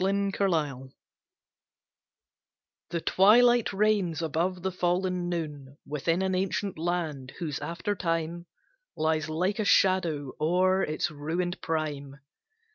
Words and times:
A 0.03 0.11
DEAD 0.11 0.35
CITY 0.35 0.95
The 2.89 3.01
twilight 3.01 3.71
reigns 3.71 4.23
above 4.23 4.63
the 4.63 4.71
fallen 4.71 5.29
noon 5.29 5.77
Within 5.85 6.23
an 6.23 6.33
ancient 6.33 6.79
land, 6.79 7.33
whose 7.37 7.59
after 7.59 7.93
time 7.95 8.47
Lies 8.97 9.29
like 9.29 9.59
a 9.59 9.63
shadow 9.63 10.31
o'er 10.41 10.81
its 10.81 11.11
ruined 11.11 11.61
prime. 11.61 12.19